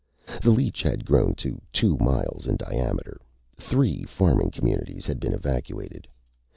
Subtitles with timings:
[0.41, 3.21] The leech had grown to two miles in diameter.
[3.55, 6.07] Three farming communities had been evacuated.